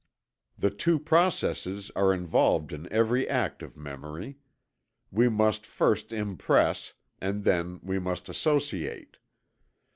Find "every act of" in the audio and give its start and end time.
2.91-3.77